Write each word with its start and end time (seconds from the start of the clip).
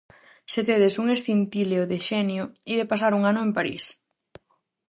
Se 0.51 0.61
tedes 0.69 0.95
un 1.01 1.07
escintileo 1.17 1.83
de 1.91 1.99
xenio, 2.07 2.43
ide 2.73 2.89
pasar 2.91 3.11
un 3.19 3.23
ano 3.31 3.41
en 3.47 3.51
París. 3.57 3.83